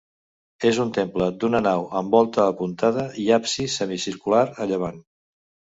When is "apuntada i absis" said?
2.55-3.79